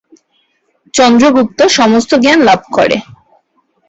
[0.93, 2.97] চন্দ্রগুপ্ত সমস্ত জ্ঞান লাভ করে।